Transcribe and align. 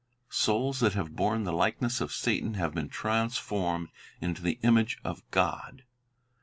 Souls 0.31 0.79
that 0.79 0.93
have 0.95 1.15
borne 1.15 1.43
the 1.43 1.53
likeness 1.53 2.01
of 2.01 2.11
Satan, 2.11 2.55
have 2.55 2.73
been 2.73 2.89
transformed 2.89 3.89
into 4.19 4.41
the 4.41 4.57
image 4.63 4.97
of 5.03 5.21
God. 5.29 5.83